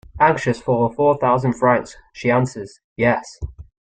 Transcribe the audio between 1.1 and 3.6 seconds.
thousand francs, she answers 'Yes.'